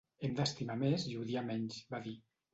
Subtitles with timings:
[0.27, 2.17] Hem d’estimar més i odiar menys, va dir.